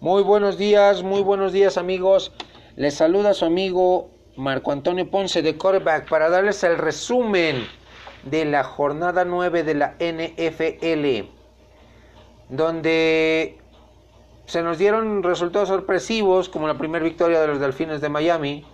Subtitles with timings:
[0.00, 2.30] Muy buenos días, muy buenos días amigos.
[2.76, 7.66] Les saluda su amigo Marco Antonio Ponce de Quarterback para darles el resumen
[8.22, 11.28] de la jornada 9 de la NFL,
[12.48, 13.58] donde
[14.46, 18.64] se nos dieron resultados sorpresivos como la primera victoria de los Delfines de Miami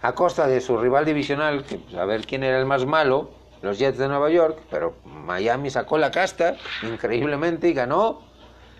[0.00, 3.28] a costa de su rival divisional, que pues, a ver quién era el más malo,
[3.60, 8.22] los Jets de Nueva York, pero Miami sacó la casta increíblemente y ganó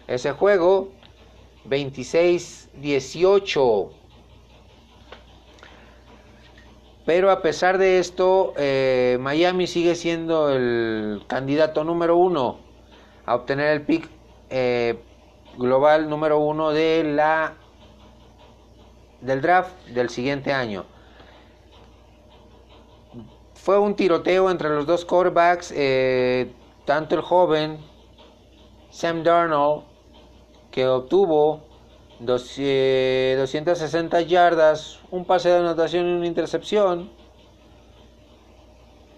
[0.07, 0.96] ese juego
[1.69, 3.91] 26-18.
[7.05, 12.59] Pero a pesar de esto, eh, Miami sigue siendo el candidato número uno
[13.25, 14.11] a obtener el pick
[14.51, 14.99] eh,
[15.57, 17.55] global número uno de la
[19.21, 20.85] del draft del siguiente año.
[23.55, 26.51] Fue un tiroteo entre los dos quarterbacks, eh,
[26.85, 27.79] tanto el joven
[28.91, 29.85] Sam Darnold
[30.71, 31.65] que obtuvo
[32.21, 37.11] 260 yardas, un pase de anotación y una intercepción,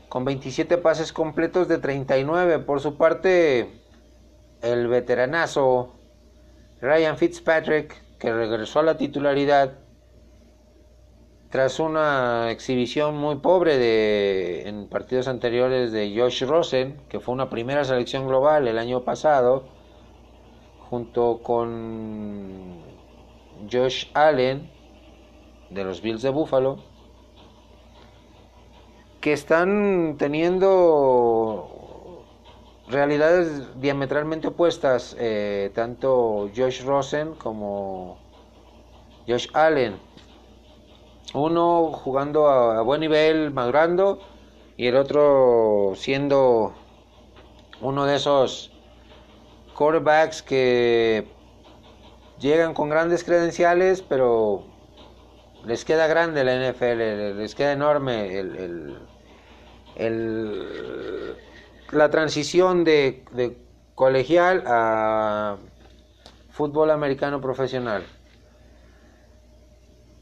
[0.08, 2.60] con 27 pases completos de 39.
[2.60, 3.70] Por su parte,
[4.62, 5.94] el veteranazo
[6.80, 9.74] Ryan Fitzpatrick, que regresó a la titularidad
[11.50, 17.48] tras una exhibición muy pobre de, en partidos anteriores de Josh Rosen, que fue una
[17.48, 19.64] primera selección global el año pasado,
[20.88, 22.82] junto con
[23.70, 24.70] Josh Allen
[25.70, 26.78] de los Bills de Buffalo,
[29.20, 31.68] que están teniendo
[32.88, 38.16] realidades diametralmente opuestas, eh, tanto Josh Rosen como
[39.26, 39.98] Josh Allen.
[41.34, 44.20] Uno jugando a, a buen nivel, madurando,
[44.78, 46.72] y el otro siendo
[47.82, 48.72] uno de esos
[49.78, 51.28] quarterbacks que
[52.40, 54.64] llegan con grandes credenciales, pero
[55.64, 58.98] les queda grande la NFL, les queda enorme el,
[61.92, 63.22] la transición de,
[63.94, 65.58] colegial a
[66.50, 68.02] fútbol americano profesional.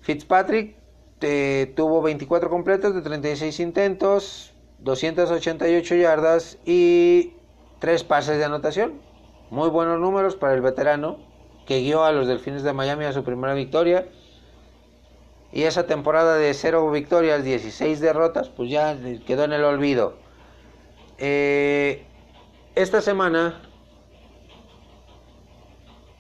[0.03, 0.77] Fitzpatrick
[1.23, 7.33] eh, tuvo 24 completos de 36 intentos, 288 yardas y
[7.81, 9.06] 3 pases de anotación.
[9.51, 11.19] Muy buenos números para el veterano
[11.67, 14.09] que guió a los Delfines de Miami a su primera victoria.
[15.53, 20.15] Y esa temporada de 0 victorias, 16 derrotas, pues ya quedó en el olvido.
[21.19, 22.05] Eh,
[22.75, 23.63] esta semana,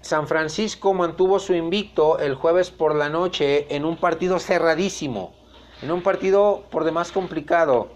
[0.02, 5.34] San Francisco mantuvo su invicto el jueves por la noche en un partido cerradísimo,
[5.82, 7.95] en un partido por demás complicado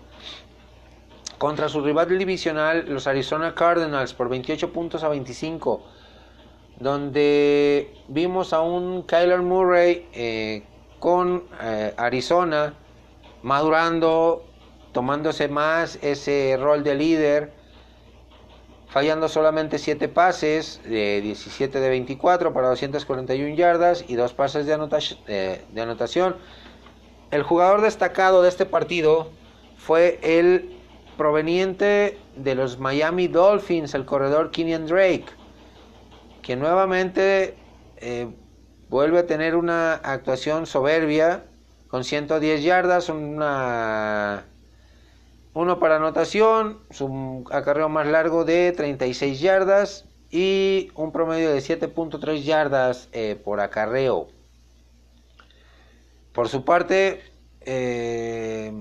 [1.41, 5.83] contra su rival divisional, los Arizona Cardinals, por 28 puntos a 25,
[6.79, 10.65] donde vimos a un Kyler Murray eh,
[10.99, 12.75] con eh, Arizona
[13.43, 14.45] madurando,
[14.93, 17.55] tomándose más ese rol de líder,
[18.91, 24.75] fallando solamente 7 pases, de 17 de 24 para 241 yardas y 2 pases de,
[25.29, 26.37] eh, de anotación.
[27.31, 29.31] El jugador destacado de este partido
[29.79, 30.80] fue el
[31.21, 35.27] proveniente de los Miami Dolphins, el corredor Kenyan Drake,
[36.41, 37.59] que nuevamente
[37.99, 38.27] eh,
[38.89, 41.45] vuelve a tener una actuación soberbia
[41.89, 44.47] con 110 yardas, una,
[45.53, 52.45] uno para anotación, su acarreo más largo de 36 yardas y un promedio de 7.3
[52.45, 54.29] yardas eh, por acarreo.
[56.33, 57.21] Por su parte,
[57.61, 58.73] eh,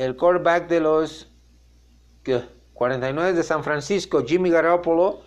[0.00, 1.30] el quarterback de los
[2.72, 5.20] 49 de San Francisco, Jimmy Garoppolo,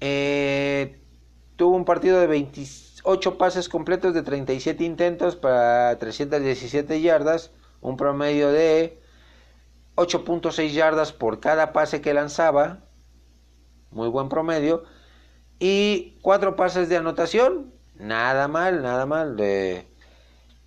[0.00, 1.00] eh,
[1.56, 8.52] tuvo un partido de 28 pases completos de 37 intentos para 317 yardas, un promedio
[8.52, 9.00] de
[9.94, 12.80] 8.6 yardas por cada pase que lanzaba,
[13.90, 14.84] muy buen promedio,
[15.58, 19.36] y 4 pases de anotación, nada mal, nada mal.
[19.36, 19.86] De,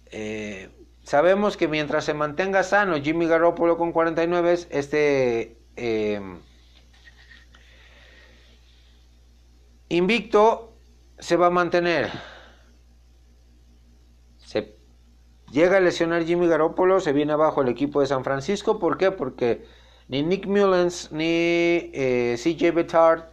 [0.07, 0.71] eh,
[1.03, 6.21] Sabemos que mientras se mantenga sano Jimmy Garoppolo con 49, este eh,
[9.89, 10.73] invicto
[11.19, 12.09] se va a mantener.
[14.37, 14.77] Se
[15.51, 18.79] llega a lesionar Jimmy Garoppolo, se viene abajo el equipo de San Francisco.
[18.79, 19.11] ¿Por qué?
[19.11, 19.65] Porque
[20.07, 23.25] ni Nick Mullens ni eh, CJ Bettard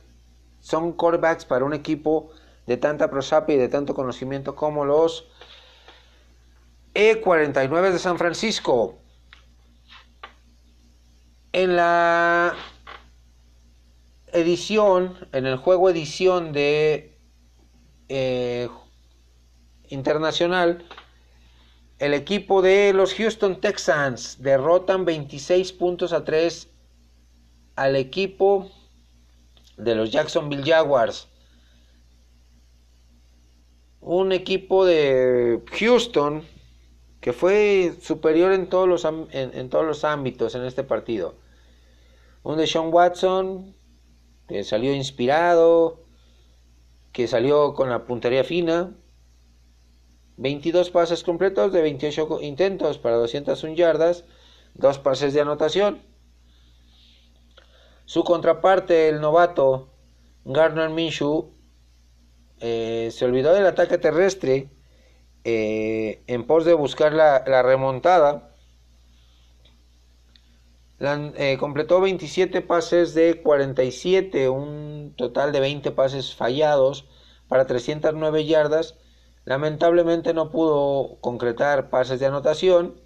[0.59, 2.31] son quarterbacks para un equipo
[2.67, 5.31] de tanta prosapia y de tanto conocimiento como los
[6.95, 8.99] e49 de San Francisco.
[11.53, 12.55] En la
[14.33, 17.17] edición, en el juego edición de
[18.09, 18.69] eh,
[19.89, 20.85] internacional,
[21.99, 26.69] el equipo de los Houston Texans derrotan 26 puntos a 3
[27.77, 28.71] al equipo
[29.77, 31.29] de los Jacksonville Jaguars.
[34.01, 36.43] Un equipo de Houston
[37.21, 41.35] que fue superior en todos los, en, todos los ámbitos en este partido.
[42.43, 43.77] Un de Sean Watson
[44.49, 46.03] que salió inspirado,
[47.13, 48.97] que salió con la puntería fina.
[50.39, 54.25] 22 pases completos de 28 intentos para 201 yardas,
[54.75, 56.03] dos pases de anotación.
[58.07, 59.93] Su contraparte, el novato
[60.47, 61.53] Garner Minshew,
[62.61, 64.71] eh, se olvidó del ataque terrestre
[65.45, 68.55] eh, en pos de buscar la, remontada.
[71.01, 77.07] Eh, completó 27 pases de 47, un total de 20 pases fallados
[77.49, 78.97] para 309 yardas.
[79.45, 83.01] Lamentablemente no pudo concretar pases de anotación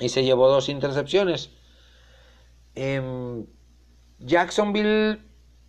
[0.00, 1.50] y se llevó dos intercepciones.
[2.74, 3.46] Em,
[4.18, 5.20] Jacksonville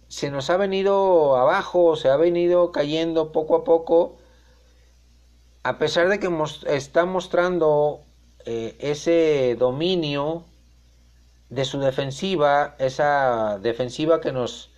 [0.07, 4.17] se nos ha venido abajo, se ha venido cayendo poco a poco,
[5.67, 6.29] a pesar de que
[6.67, 8.05] está mostrando
[8.45, 10.45] eh, ese dominio
[11.49, 14.71] de su defensiva, esa defensiva que nos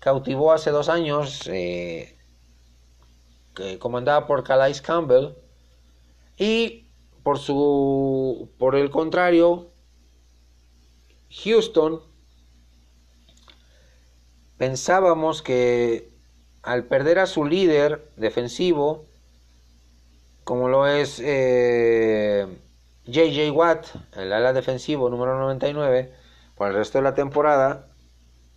[0.00, 2.18] cautivó hace dos años, eh,
[3.78, 5.36] comandada por Calais Campbell,
[6.36, 6.88] y
[7.22, 9.70] por su, por el contrario,
[11.44, 12.02] Houston
[14.56, 16.10] pensábamos que
[16.62, 19.11] al perder a su líder defensivo,
[20.52, 22.46] como lo es JJ eh,
[23.50, 23.86] Watt,
[24.18, 26.12] el ala defensivo número 99,
[26.56, 27.88] por el resto de la temporada,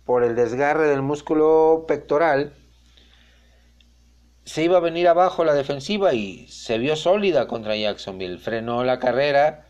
[0.04, 2.52] por el desgarre del músculo pectoral,
[4.44, 8.36] se iba a venir abajo la defensiva y se vio sólida contra Jacksonville.
[8.36, 9.66] Frenó la carrera,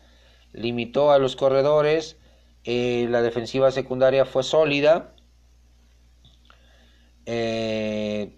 [0.51, 2.17] limitó a los corredores,
[2.65, 5.13] eh, la defensiva secundaria fue sólida
[7.25, 8.37] eh,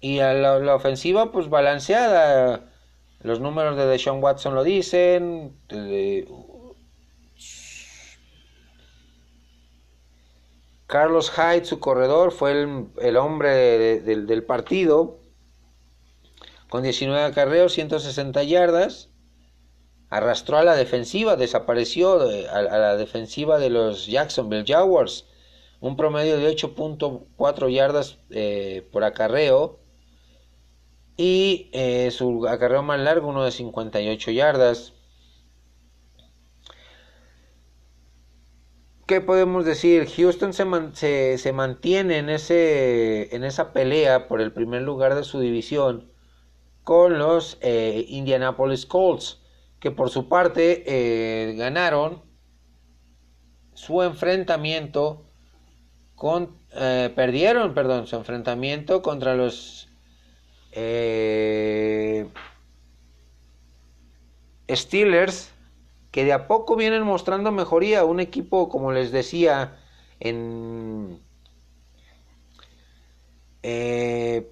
[0.00, 2.66] y a la, ofensiva, pues balanceada.
[3.20, 5.56] Los números de Deshaun Watson lo dicen.
[10.86, 12.66] Carlos Hyde, su corredor, fue
[13.00, 15.18] el, hombre del partido.
[16.68, 19.10] Con 19 acarreos, 160 yardas.
[20.08, 22.20] Arrastró a la defensiva, desapareció
[22.50, 25.26] a la defensiva de los Jacksonville Jaguars
[25.80, 29.79] un promedio de 8.4 yardas eh, por acarreo
[31.20, 34.94] y eh, su acarreo más largo uno de 58 yardas.
[39.06, 40.08] ¿Qué podemos decir?
[40.08, 45.40] Houston se, se, mantiene en, ese, en esa pelea por el primer lugar de su
[45.40, 46.10] división
[46.84, 49.42] con los eh, Indianapolis Colts,
[49.78, 52.22] que por su parte ganaron
[53.74, 55.26] su enfrentamiento
[56.14, 59.89] con, eh, perdieron perdón, su enfrentamiento contra los
[60.72, 62.26] eh,
[64.68, 65.52] Steelers,
[66.10, 68.04] que de a poco vienen mostrando mejoría.
[68.04, 69.78] Un equipo, como les decía,
[70.20, 71.20] en
[73.62, 74.50] eh,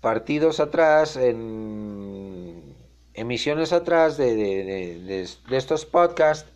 [0.00, 2.74] partidos atrás, en
[3.14, 6.50] emisiones atrás de, de estos podcasts,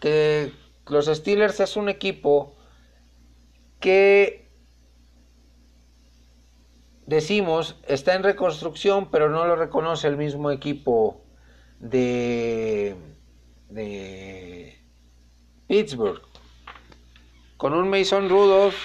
[0.00, 0.52] que
[0.86, 2.54] los Steelers es un equipo
[3.80, 4.49] que
[7.10, 11.20] decimos está en reconstrucción, pero no lo reconoce el mismo equipo
[11.80, 12.94] de,
[13.68, 14.78] de
[15.66, 16.22] Pittsburgh.
[17.56, 18.76] Con un Mason Rudolph,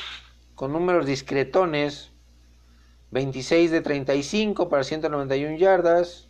[0.55, 2.11] con números discretones,
[3.11, 6.27] 26 de 35 para 191 yardas,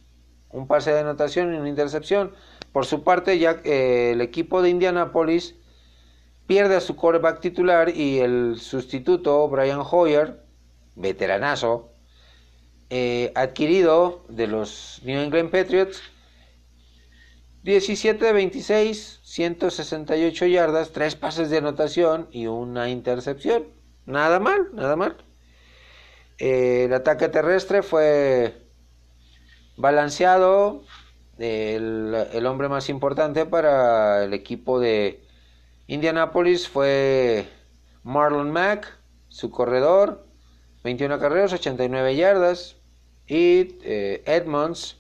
[0.50, 2.34] un pase de anotación y una intercepción.
[2.74, 5.56] Por su parte, ya eh, el equipo de Indianapolis
[6.46, 10.45] pierde a su quarterback titular y el sustituto, Brian Hoyer,
[10.96, 11.92] veteranazo,
[12.90, 16.02] eh, adquirido de los New England Patriots,
[17.64, 23.66] 17 de 26, 168 yardas, 3 pases de anotación y una intercepción.
[24.06, 25.18] Nada mal, nada mal.
[26.38, 28.54] Eh, el ataque terrestre fue
[29.78, 30.84] balanceado.
[31.38, 35.26] el hombre más importante para el equipo de
[35.88, 37.46] Indianapolis fue
[38.04, 38.98] Marlon Mack,
[39.28, 40.25] su corredor,
[40.86, 42.78] 21 carreras, 89 yardas.
[43.28, 44.98] Y eh, Edmonds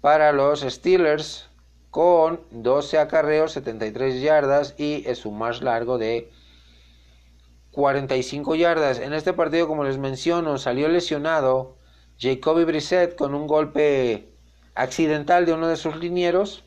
[0.00, 1.48] para los Steelers
[1.90, 6.32] con 12 acarreos, 73 yardas y es su más largo de
[7.70, 8.98] 45 yardas.
[8.98, 11.76] En este partido, como les menciono, salió lesionado
[12.18, 14.34] Jacoby Brissett con un golpe
[14.74, 16.64] accidental de uno de sus linieros,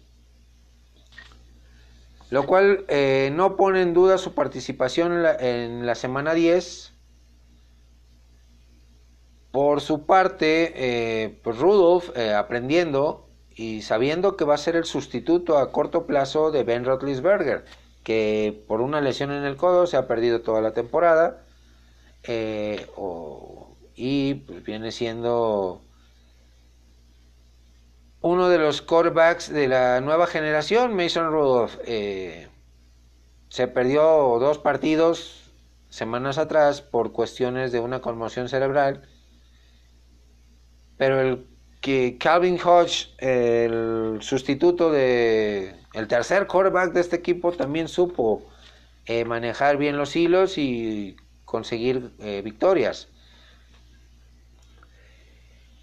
[2.29, 6.96] lo cual eh, no pone en duda su participación en la, semana 10.
[9.51, 14.85] Por su parte, eh, pues Rudolph, eh, aprendiendo y sabiendo que va a ser el
[14.85, 17.65] sustituto a corto plazo de Ben Roethlisberger,
[18.03, 21.43] que por una lesión en el codo se ha perdido toda la temporada,
[23.95, 25.81] y pues, viene siendo
[28.21, 31.77] uno de los quarterbacks de la nueva generación, Mason Rudolph.
[31.85, 32.47] Eh,
[33.49, 34.01] se perdió
[34.39, 35.51] dos partidos
[35.89, 39.07] semanas atrás por cuestiones de una conmoción cerebral.
[40.97, 41.45] Pero el
[41.81, 48.45] que Calvin Hodge, el sustituto de el tercer quarterback de este equipo, también supo
[49.05, 53.07] eh, manejar bien los hilos y conseguir eh, victorias.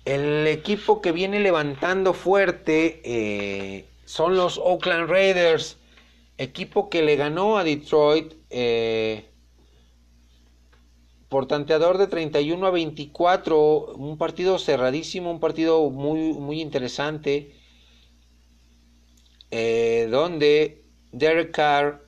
[0.05, 5.79] El equipo que viene levantando fuerte eh, son los Oakland Raiders,
[6.37, 8.35] equipo que le ganó a Detroit
[11.29, 17.55] por tanteador de 31 a 24, un partido cerradísimo, un partido muy, muy interesante,
[19.51, 22.05] eh, donde Derek Carr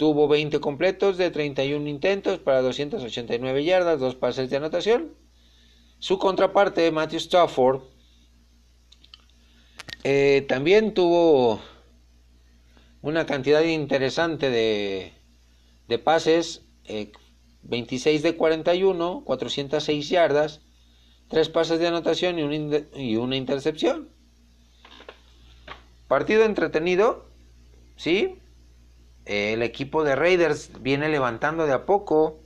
[0.00, 5.14] tuvo 20 completos de 31 intentos para 289 yardas, dos pases de anotación.
[5.98, 7.82] Su contraparte, Matthew Stafford,
[10.02, 11.60] eh, también tuvo
[13.02, 15.12] una cantidad interesante de,
[15.86, 16.62] de pases,
[17.62, 20.60] 26 eh, de 41, 406 yardas,
[21.28, 22.38] tres pases de anotación
[22.94, 24.08] y, una intercepción.
[26.08, 27.26] Partido entretenido,
[27.96, 28.38] ¿sí?
[29.26, 32.40] el equipo de Raiders viene levantando de a poco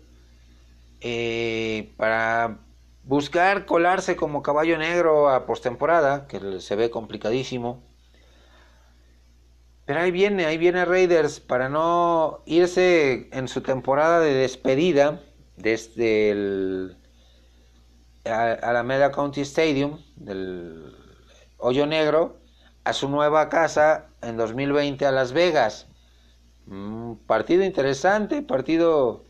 [1.00, 2.58] eh, para
[3.04, 7.82] buscar colarse como caballo negro a postemporada, que se ve complicadísimo.
[9.86, 15.20] Pero ahí viene, ahí viene Raiders para no irse en su temporada de despedida
[15.56, 16.96] desde el
[18.24, 20.96] Alameda County Stadium del
[21.58, 22.38] Hoyo Negro
[22.84, 25.86] a su nueva casa en 2020 a Las Vegas.
[26.66, 29.24] Un partido interesante, partido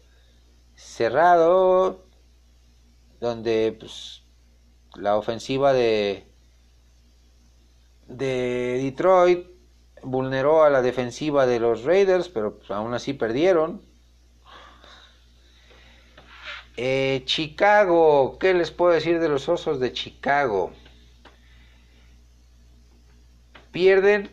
[0.77, 2.07] cerrado,
[3.21, 4.23] donde pues,
[4.95, 6.29] la ofensiva de,
[8.07, 9.54] de Detroit
[10.05, 13.83] vulneró a la defensiva de los Raiders, pero pues, aún así perdieron.
[16.77, 20.73] Eh, Chicago, ¿qué les puedo decir de los Osos de Chicago?
[23.71, 24.31] Pierden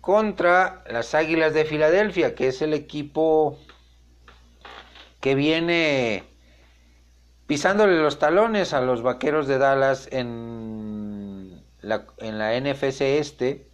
[0.00, 3.58] contra las Águilas de Filadelfia, que es el equipo
[5.20, 6.24] que viene
[7.46, 13.69] pisándole los talones a los vaqueros de Dallas en la, en la NFC este,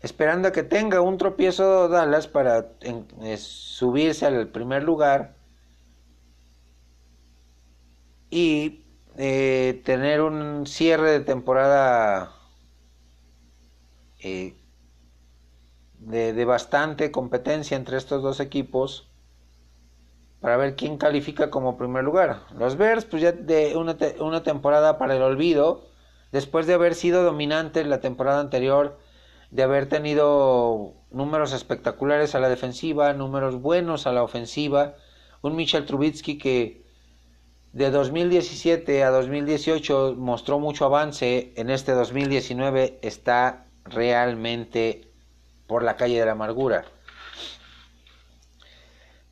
[0.00, 5.36] esperando a que tenga un tropiezo Dallas para eh, subirse al primer lugar
[8.30, 8.84] y
[9.16, 12.32] eh, tener un cierre de temporada
[14.20, 14.54] eh,
[15.98, 19.08] de, bastante competencia entre estos dos equipos
[20.40, 22.44] para ver quién califica como primer lugar.
[22.56, 25.90] Los Bears, pues ya de una, temporada para el olvido,
[26.32, 28.98] después de haber sido dominantes la temporada anterior,
[29.50, 34.94] de haber tenido números espectaculares a la defensiva, números buenos a la ofensiva,
[35.42, 36.84] un Michel Trubitsky que
[37.72, 45.08] de 2017 a 2018 mostró mucho avance, en este 2019 está realmente
[45.66, 46.84] por la calle de la amargura.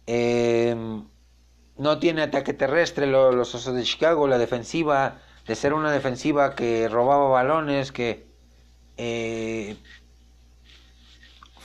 [0.07, 1.05] Em,
[1.77, 6.89] no tiene ataque terrestre los Osos de Chicago, la defensiva, de ser una defensiva que
[6.89, 8.27] robaba balones, que
[8.97, 9.77] eh,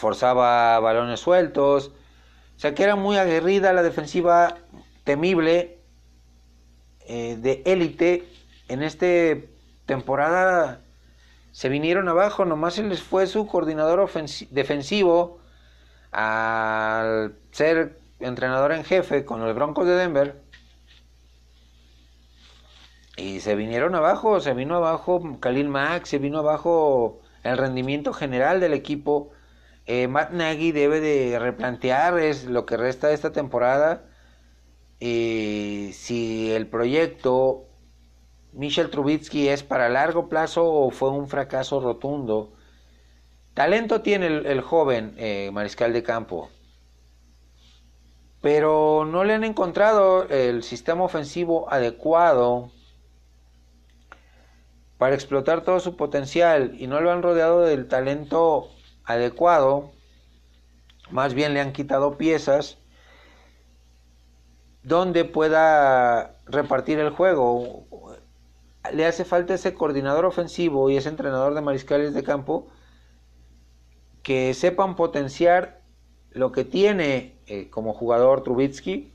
[0.03, 1.93] forzaba balones sueltos,
[2.57, 4.57] o sea que era muy aguerrida la defensiva
[5.05, 5.77] temible
[7.07, 8.27] eh, de élite.
[8.67, 9.07] En esta
[9.85, 10.81] temporada
[11.53, 14.09] se vinieron abajo, nomás se les fue su coordinador
[14.49, 15.39] defensivo
[16.11, 20.41] al ser entrenador en jefe con los Broncos de Denver.
[23.15, 28.59] Y se vinieron abajo, se vino abajo Khalil Mack, se vino abajo el rendimiento general
[28.59, 29.32] del equipo.
[29.85, 34.05] Eh, Matt Nagy debe de replantear es lo que resta de esta temporada.
[34.99, 37.67] Eh, si el proyecto
[38.53, 42.53] Michel Trubitsky es para largo plazo o fue un fracaso rotundo.
[43.53, 46.49] Talento tiene el, joven eh, mariscal de campo
[48.43, 52.73] pero no le han encontrado el sistema ofensivo adecuado
[54.97, 58.69] para explotar todo su potencial y no lo han rodeado del talento
[59.05, 59.91] adecuado,
[61.11, 62.77] más bien le han quitado piezas
[64.83, 67.85] donde pueda repartir el juego.
[68.91, 72.67] Le hace falta ese coordinador ofensivo y ese entrenador de mariscales de campo
[74.23, 75.81] que sepan potenciar
[76.31, 79.13] lo que tiene eh, como jugador Trubitsky,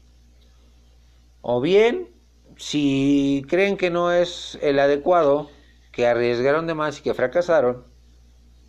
[1.41, 2.09] o bien,
[2.57, 5.49] si creen que no es el adecuado,
[5.93, 7.85] que arriesgaron de más y que fracasaron,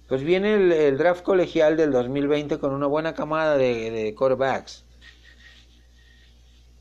[0.10, 4.84] pues viene el, draft colegial del 2020 con una buena camada de, de quarterbacks.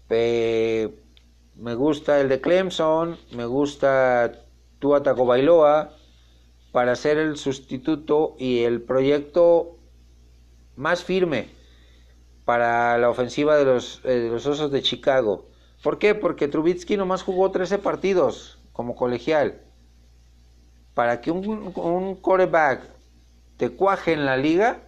[0.09, 4.33] me gusta el de Clemson, me gusta
[4.79, 5.95] Tua Bailoa
[6.73, 9.77] para ser el sustituto y el proyecto
[10.77, 11.51] más firme
[12.47, 15.51] para la ofensiva de los, eh, los Osos de Chicago.
[15.83, 16.15] ¿Por qué?
[16.15, 19.61] Porque Trubitsky nomás jugó 13 partidos como colegial.
[20.95, 22.98] Para que un, un quarterback
[23.59, 24.81] te cuaje en la liga,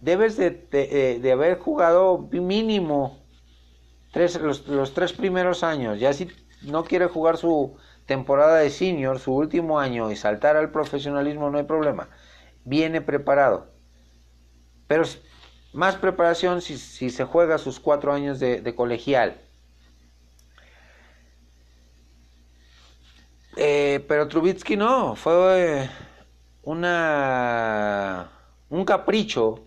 [0.00, 3.26] debes de, eh, haber jugado mínimo
[4.12, 6.00] tres, los, los, tres primeros años.
[6.00, 6.30] Ya si
[6.62, 11.58] no quiere jugar su temporada de senior, su último año y saltar al profesionalismo, no
[11.58, 12.08] hay problema.
[12.64, 13.72] Viene preparado.
[14.86, 15.04] Pero
[15.72, 19.40] más preparación si, se juega sus cuatro años de, colegial.
[23.56, 25.88] Eh, pero Trubitsky no, fue
[26.66, 28.30] una,
[28.68, 29.64] un capricho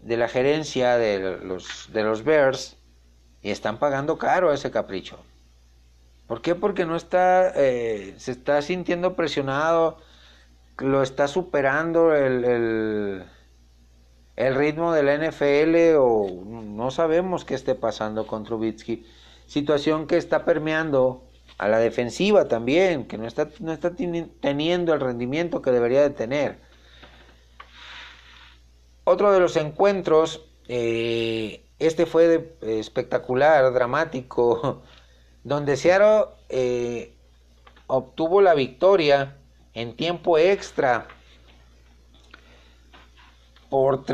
[0.00, 2.76] de la gerencia de los, de los Bears
[3.42, 5.20] y están pagando caro ese capricho.
[6.26, 6.56] ¿Por qué?
[6.56, 9.98] Porque no está, eh, se está sintiendo presionado,
[10.78, 13.24] lo está superando el
[14.36, 19.06] el ritmo del NFL o no sabemos qué esté pasando con Trubitsky.
[19.46, 21.24] Situación que está permeando
[21.58, 26.10] a la defensiva también, que no está, no está teniendo el rendimiento que debería de
[26.10, 26.58] tener.
[29.04, 34.82] Otro de los encuentros, eh, este fue espectacular, dramático,
[35.44, 37.14] donde Seattle eh,
[37.86, 39.36] obtuvo la victoria
[39.74, 41.06] en tiempo extra
[43.70, 44.04] por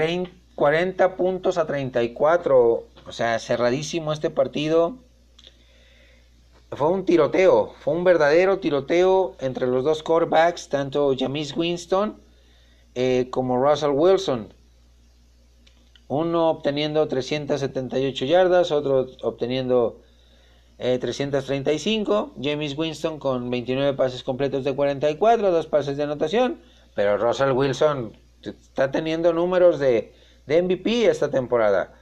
[0.55, 2.87] 40 puntos a 34.
[3.07, 4.98] O sea, cerradísimo este partido.
[6.74, 12.18] Fue un tiroteo, fue un verdadero tiroteo entre los dos quarterbacks, tanto James Winston
[12.94, 14.54] eh, como Russell Wilson.
[16.08, 20.00] Uno obteniendo 378 yardas, otro obteniendo
[20.78, 22.32] 335.
[22.37, 26.58] Eh, James Winston con 29 pases completos de 44, dos pases de anotación.
[26.94, 30.14] Pero Russell Wilson está teniendo números de,
[30.46, 31.92] de MVP esta temporada.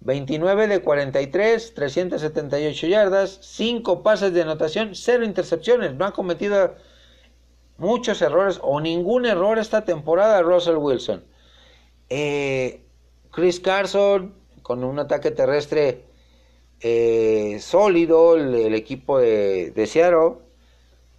[0.00, 5.94] 29 de 43, 378 yardas, 5 pases de anotación, 0 intercepciones.
[5.94, 6.76] No ha cometido
[7.78, 11.24] muchos errores o ningún error esta temporada Russell Wilson.
[12.08, 12.84] Eh,
[13.30, 16.04] Chris Carson con un ataque terrestre
[16.80, 20.36] eh, sólido, el, equipo de, de Seattle.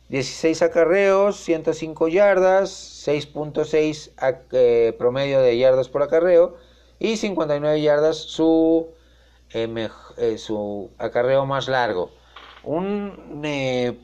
[0.10, 4.12] 16 acarreos, 105 yardas, 6.6
[4.54, 6.58] eh, promedio de yardas por acarreo
[7.00, 8.90] y 59 yardas su,
[9.54, 12.12] eh, eh, su acarreo más largo.
[12.64, 13.42] Un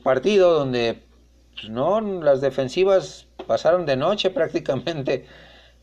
[0.02, 1.02] partido donde
[1.54, 5.26] pues, no las defensivas pasaron de noche prácticamente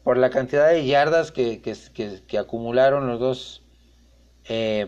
[0.04, 3.62] por la cantidad de yardas que, que acumularon los dos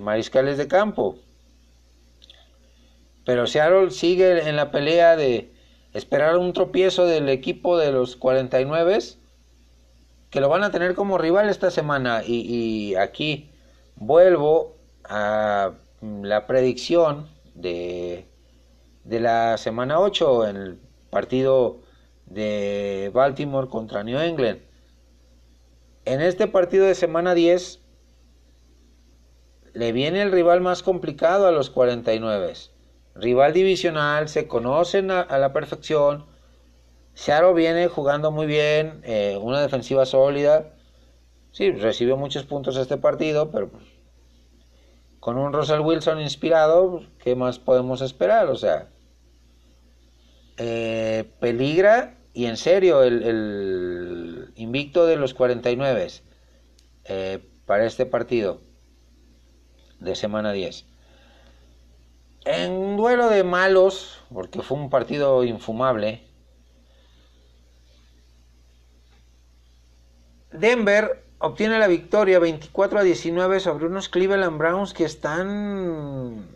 [0.02, 1.18] mariscales de campo.
[3.24, 5.52] Pero Seattle sigue en la pelea de
[5.94, 9.00] esperar un tropiezo del equipo de los 49
[10.36, 12.22] que lo van a tener como rival esta semana.
[12.28, 13.50] Y, aquí
[13.96, 15.72] vuelvo a
[16.02, 18.28] la predicción de,
[19.06, 21.80] de la semana 8 en el partido
[22.26, 24.60] de Baltimore contra New England.
[26.04, 27.80] En este partido de semana 10
[29.72, 32.56] le viene el rival más complicado a los 49
[33.16, 36.26] rival divisional, se conocen a, la perfección.
[37.16, 40.74] Seattle viene jugando muy bien, eh, una defensiva sólida.
[41.52, 43.84] Sí, recibió muchos puntos este partido, pero pues,
[45.22, 48.48] con un Russell Wilson inspirado, ¿qué más podemos esperar?
[48.50, 48.90] O sea,
[50.58, 56.08] eh, peligra y en serio el, invicto de los 49
[57.06, 58.60] eh, para este partido
[60.00, 60.86] de semana 10.
[62.44, 66.22] En un duelo de malos, porque fue un partido infumable,
[70.60, 76.48] Denver obtiene la victoria 24 a 19 sobre unos Cleveland Browns que están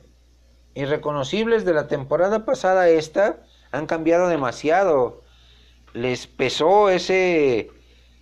[0.73, 3.43] irreconocibles de la temporada pasada esta.
[3.71, 5.21] Han cambiado demasiado.
[5.93, 7.71] Les pesó ese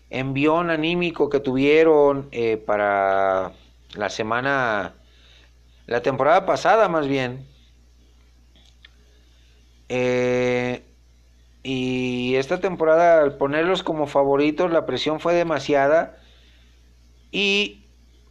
[0.09, 3.51] envión anímico que tuvieron eh, para
[3.95, 4.95] la semana,
[5.85, 7.45] la temporada pasada más bien.
[9.89, 10.86] Eh,
[11.63, 16.17] y esta temporada, al ponerlos como favoritos, la presión fue demasiada.
[17.31, 17.87] Y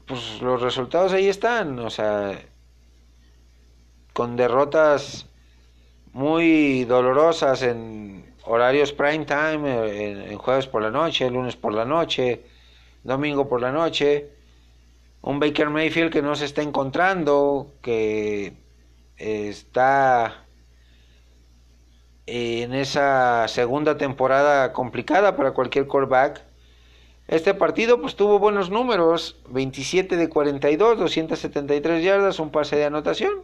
[0.06, 1.78] pues los resultados ahí están.
[1.80, 2.40] O sea,
[4.12, 5.26] con derrotas
[6.12, 12.46] muy dolorosas en horarios prime time, en, jueves por la noche, lunes por la noche,
[13.02, 14.30] domingo por la noche.
[15.20, 18.54] Un Baker Mayfield que no se está encontrando, que
[19.18, 20.45] está
[22.26, 26.42] en esa segunda temporada complicada para cualquier quarterback.
[27.28, 33.42] Este partido pues tuvo buenos números, 27 de 42, 273 yardas, un pase de anotación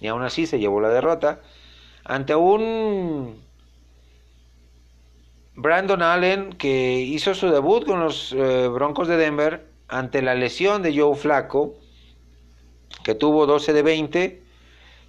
[0.00, 1.40] y aún así se llevó la derrota
[2.04, 3.42] ante un
[5.54, 10.82] Brandon Allen que hizo su debut con los eh, Broncos de Denver ante la lesión
[10.82, 11.74] de Joe Flacco
[13.02, 14.42] que tuvo 12 de 20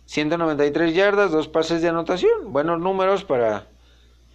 [0.10, 2.52] 193 yardas, dos pases de anotación.
[2.52, 3.68] Buenos números para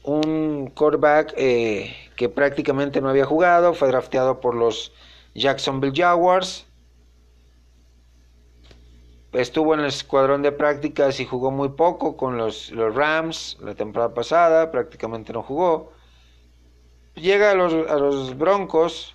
[0.04, 3.74] un quarterback eh, que prácticamente no había jugado.
[3.74, 4.92] Fue drafteado por los
[5.34, 6.64] Jacksonville Jaguars.
[9.32, 13.74] Estuvo en el escuadrón de prácticas y jugó muy poco con los, los Rams la
[13.74, 14.70] temporada pasada.
[14.70, 15.90] Prácticamente no jugó.
[17.16, 19.13] Llega a los, a los Broncos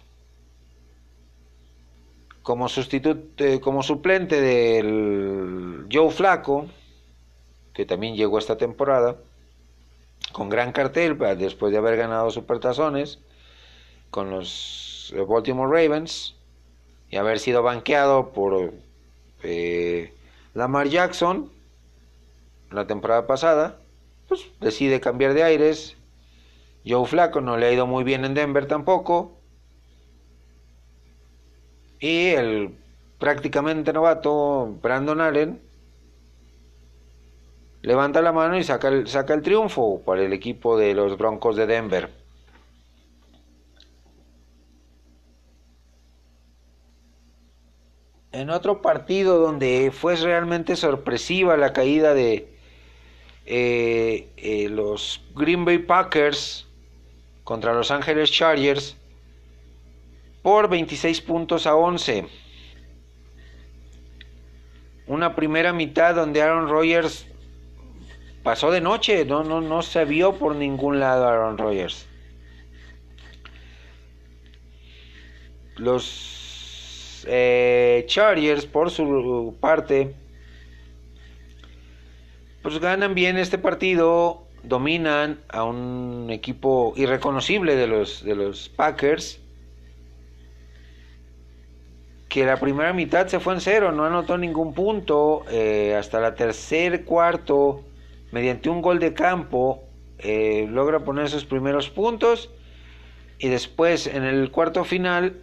[2.43, 6.67] como eh, como suplente del Joe Flaco,
[7.73, 9.17] que también llegó esta temporada,
[10.31, 13.19] con gran cartel después de haber ganado supertazones
[14.09, 16.35] con los eh, Baltimore Ravens
[17.09, 18.73] y haber sido banqueado por
[19.43, 20.13] eh,
[20.53, 21.51] Lamar Jackson
[22.71, 23.79] la temporada pasada,
[24.27, 25.95] pues decide cambiar de aires.
[26.85, 29.38] Joe Flaco no le ha ido muy bien en Denver tampoco
[31.99, 32.75] y el
[33.17, 35.61] prácticamente novato Brandon Allen
[37.81, 41.55] levanta la mano y saca el, saca el triunfo para el equipo de los Broncos
[41.55, 42.09] de Denver.
[48.31, 52.47] En otro partido donde fue realmente sorpresiva la caída de
[53.47, 56.67] eh, eh, los Green Bay Packers
[57.43, 58.95] contra Los Angeles Chargers,
[60.41, 62.27] por 26 puntos a 11.
[65.07, 67.25] Una primera mitad donde Aaron Rodgers
[68.43, 72.07] pasó de noche, no, no, no se vio por ningún lado Aaron Rodgers.
[75.77, 80.13] Los eh, Chargers, por su parte,
[82.61, 89.39] pues ganan bien este partido, dominan a un equipo irreconocible de los, de los Packers
[92.29, 96.35] que la primera mitad se fue en cero, no anotó ningún punto, eh, hasta la
[96.35, 97.83] tercer cuarto,
[98.31, 99.83] mediante un gol de campo,
[100.19, 102.51] eh, logra poner sus primeros puntos
[103.39, 105.41] y después en el cuarto final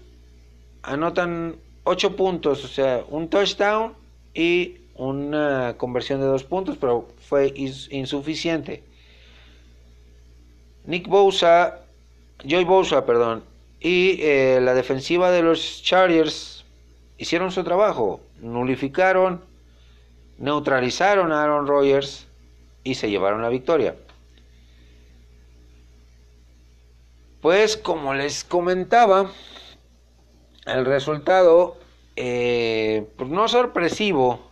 [0.83, 3.95] anotan ocho puntos, o sea, un touchdown
[4.33, 8.85] y una conversión de dos puntos, pero fue insuficiente.
[10.85, 11.81] Nick Bosa,
[12.45, 13.43] Joy Bosa, perdón,
[13.81, 16.56] y eh, la defensiva de los Chargers
[17.19, 19.43] hicieron su trabajo, nulificaron,
[20.39, 22.27] neutralizaron a Aaron Rodgers
[22.85, 23.97] y se llevaron la victoria.
[27.41, 29.31] Pues como les comentaba,
[30.67, 31.77] el resultado,
[32.17, 34.51] eh, pues no sorpresivo,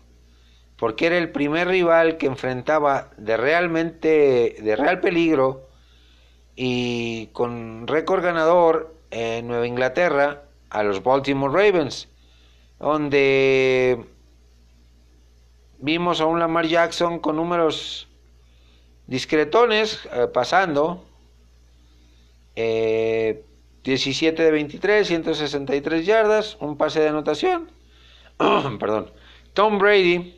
[0.77, 5.69] porque era el primer rival que enfrentaba de realmente, de real peligro
[6.57, 12.09] y con récord ganador en Nueva Inglaterra a los Baltimore Ravens
[12.79, 14.05] donde
[15.79, 18.09] vimos a un Lamar Jackson con números
[19.07, 21.05] discretones eh, pasando.
[22.57, 27.71] 17 eh, de 23, 163 yardas, un pase de anotación.
[28.79, 29.11] Perdón.
[29.53, 30.35] Tom Brady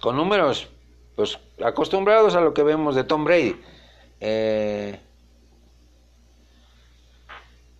[0.00, 0.68] con números
[1.14, 3.56] pues acostumbrados a lo que vemos de Tom Brady.
[4.20, 5.00] Eh,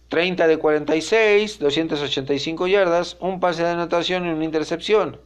[0.08, 5.20] 30 de 46, 285 yardas, un pase de anotación y una intercepción.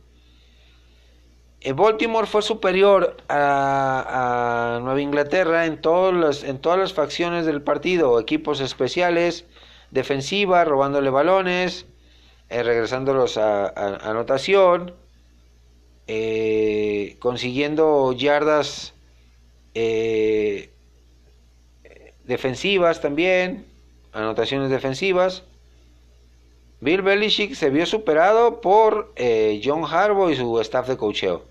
[1.62, 8.18] Eh, Baltimore fue superior a, Nueva Inglaterra en, todos en todas las facciones del partido,
[8.18, 9.44] equipos especiales,
[9.90, 11.84] defensiva, robándole balones,
[12.48, 13.68] eh, regresándolos a,
[14.08, 14.94] anotación,
[16.06, 18.94] eh, consiguiendo yardas
[22.24, 23.69] defensivas también,
[24.12, 25.44] anotaciones defensivas.
[26.80, 29.12] Bill Belichick se vio superado por
[29.62, 31.44] John Harbaugh y su staff de cocheo.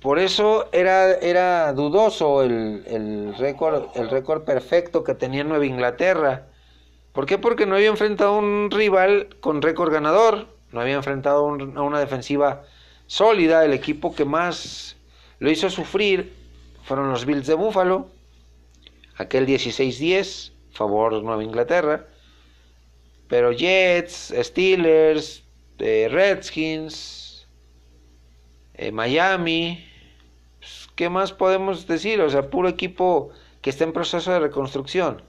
[0.00, 6.46] Por eso era, era dudoso el, el récord el récord perfecto que tenía Nueva Inglaterra.
[7.12, 7.38] ¿Por qué?
[7.38, 11.98] Porque no había enfrentado a un rival con récord ganador, no había enfrentado a una
[11.98, 12.62] defensiva
[13.06, 13.64] sólida.
[13.64, 14.96] El equipo que más
[15.38, 16.32] lo hizo sufrir
[16.84, 18.08] fueron los Bills de Buffalo,
[19.16, 22.06] aquel 16-10, favor Nueva Inglaterra.
[23.28, 25.42] Pero Jets, Steelers,
[25.78, 27.46] eh, Redskins,
[28.74, 29.84] eh, Miami,
[30.94, 32.20] ¿qué más podemos decir?
[32.20, 33.30] O sea, puro equipo
[33.62, 35.22] que está en proceso de reconstrucción.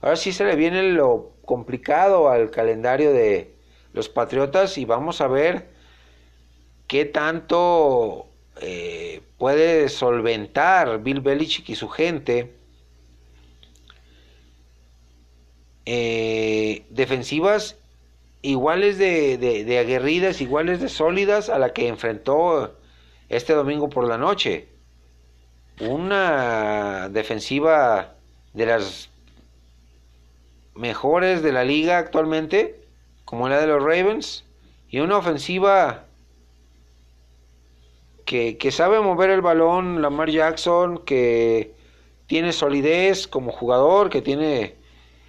[0.00, 3.54] Ahora sí se le viene lo complicado al calendario de
[3.92, 5.70] los Patriotas y vamos a ver
[6.86, 8.26] qué tanto
[8.60, 12.57] eh, puede solventar Bill Belichick y su gente
[15.90, 17.78] eh, defensivas
[18.42, 22.76] iguales de, de aguerridas, iguales de sólidas a la que enfrentó
[23.30, 24.68] este domingo por la noche.
[25.80, 28.16] Una defensiva
[28.52, 29.08] de las
[30.74, 32.82] mejores de la liga actualmente,
[33.24, 34.44] como la de los Ravens,
[34.90, 36.04] y una ofensiva
[38.26, 41.72] que, que sabe mover el balón, Lamar Jackson, que
[42.26, 44.77] tiene solidez como jugador, que tiene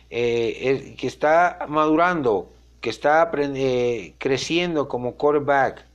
[0.10, 5.90] eh, que está madurando, que está eh, creciendo como quarterback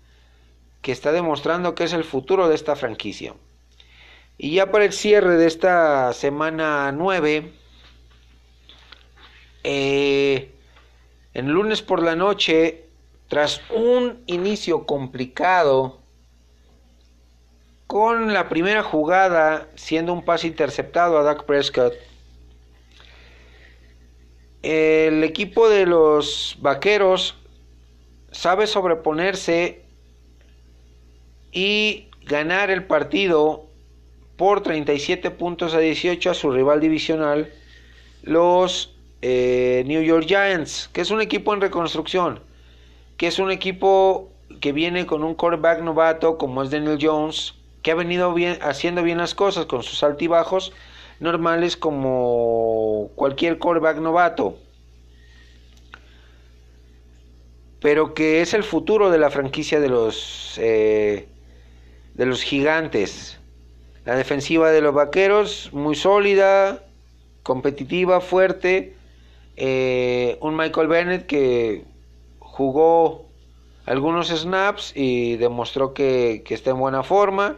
[0.85, 3.35] que está demostrando que es el futuro de esta franquicia.
[4.37, 7.53] Y ya para el cierre de esta semana 9,
[9.65, 10.55] eh,
[11.33, 12.85] en lunes por la noche,
[13.29, 16.01] tras un inicio complicado,
[17.87, 21.95] con la primera jugada siendo un pase interceptado a Dak Prescott,
[24.65, 27.37] el equipo de los Vaqueros
[28.33, 29.83] sabe sobreponerse
[31.53, 33.67] y ganar el partido
[34.37, 37.53] por 37 puntos a 18 a su rival divisional,
[38.23, 42.41] los eh, New York Giants, que es un equipo en reconstrucción,
[43.19, 47.91] que es un equipo que viene con un quarterback novato como es Daniel Jones, que
[47.91, 50.73] ha venido bien, haciendo bien las cosas con sus altibajos
[51.21, 54.57] normales como cualquier quarterback novato.
[57.81, 61.29] Pero que es el futuro de la franquicia de los eh,
[62.15, 63.39] de los gigantes.
[64.05, 66.85] La defensiva de los vaqueros, muy sólida,
[67.43, 68.95] competitiva, fuerte.
[69.57, 71.85] Eh, un Michael Bennett que
[72.39, 73.27] jugó
[73.87, 77.57] algunos snaps y demostró que, está en buena forma.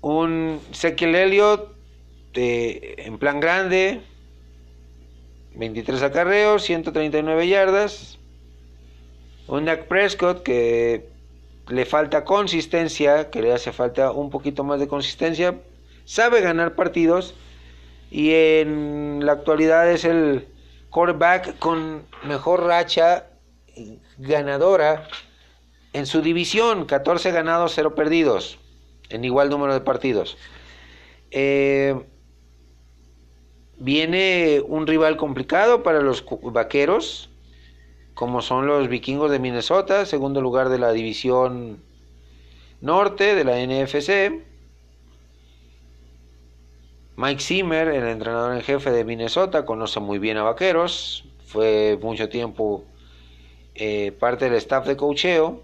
[0.00, 1.76] Un Ezekiel Elliott
[2.38, 4.02] en plan grande,
[5.54, 8.18] 23 acarreos, 139 yardas.
[9.48, 11.08] Un Dak Prescott que
[11.68, 15.60] le falta consistencia, que le hace falta un poquito más de consistencia,
[16.04, 17.34] sabe ganar partidos
[18.10, 20.46] y en la actualidad es el
[20.90, 23.26] quarterback con mejor racha
[24.18, 25.08] ganadora
[25.92, 28.58] en su división, 14 ganados, 0 perdidos,
[29.10, 30.36] en igual número de partidos.
[31.30, 31.94] Eh,
[33.78, 37.30] viene un rival complicado para los vaqueros,
[38.14, 41.82] como son los vikingos de Minnesota, segundo lugar de la división
[42.80, 44.44] norte de la NFC.
[47.16, 52.28] Mike Zimmer, el entrenador en jefe de Minnesota, conoce muy bien a Vaqueros, fue mucho
[52.28, 52.84] tiempo
[53.74, 55.62] eh, parte del staff de cocheo.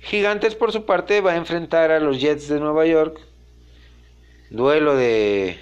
[0.00, 3.20] Gigantes, por su parte, va a enfrentar a los Jets de Nueva York.
[4.50, 5.58] Duelo de,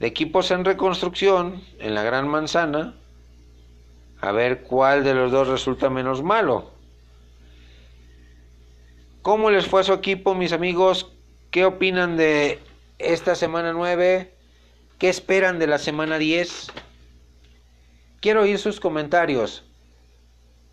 [0.00, 2.94] de equipos en reconstrucción en la Gran Manzana
[4.20, 6.70] a ver cuál de los dos resulta menos malo.
[9.22, 11.12] ¿Cómo les fue a su equipo, mis amigos?
[11.50, 12.60] ¿Qué opinan de
[12.98, 14.32] esta semana 9?
[14.98, 16.68] ¿Qué esperan de la semana 10?
[18.20, 19.64] Quiero oír sus comentarios.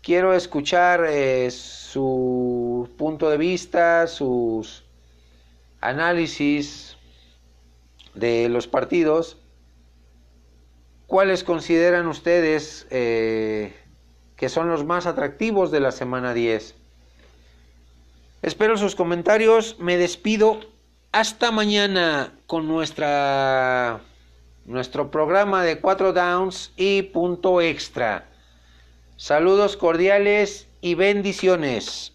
[0.04, 4.84] Quiero escuchar eh, su punto de vista, sus
[5.80, 6.98] análisis
[8.12, 9.38] de los partidos.
[11.06, 13.74] ¿Cuáles consideran ustedes eh,
[14.36, 16.74] que son los más atractivos de la semana 10?
[18.42, 19.78] Espero sus comentarios.
[19.78, 20.60] Me despido
[21.12, 24.02] hasta mañana con nuestra
[24.66, 28.28] nuestro programa de cuatro downs y punto extra.
[29.16, 32.13] Saludos cordiales y bendiciones.